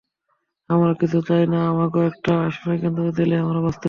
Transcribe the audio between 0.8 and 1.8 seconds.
কিচ্ছু চাই না,